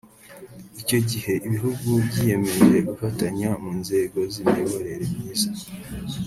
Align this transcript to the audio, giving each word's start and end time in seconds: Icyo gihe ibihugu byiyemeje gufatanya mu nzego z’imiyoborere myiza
Icyo 0.81 0.97
gihe 1.09 1.33
ibihugu 1.47 1.87
byiyemeje 2.05 2.77
gufatanya 2.89 3.49
mu 3.63 3.71
nzego 3.81 4.17
z’imiyoborere 4.31 5.03
myiza 5.17 5.49